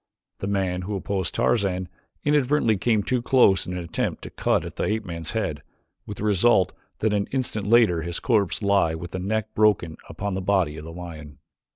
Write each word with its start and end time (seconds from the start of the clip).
The 0.39 0.47
man 0.47 0.81
who 0.81 0.95
opposed 0.95 1.35
Tarzan 1.35 1.87
inadvertently 2.25 2.75
came 2.75 3.03
too 3.03 3.21
close 3.21 3.67
in 3.67 3.73
an 3.73 3.83
attempt 3.83 4.23
to 4.23 4.31
cut 4.31 4.65
at 4.65 4.75
the 4.77 4.85
ape 4.85 5.05
man's 5.05 5.33
head, 5.33 5.61
with 6.07 6.17
the 6.17 6.23
result 6.23 6.73
that 7.01 7.13
an 7.13 7.27
instant 7.27 7.67
later 7.67 8.01
his 8.01 8.19
corpse 8.19 8.63
lay 8.63 8.95
with 8.95 9.11
the 9.11 9.19
neck 9.19 9.53
broken 9.53 9.97
upon 10.09 10.33
the 10.33 10.41
body 10.41 10.75
of 10.75 10.85
the 10.85 10.91
lion. 10.91 11.37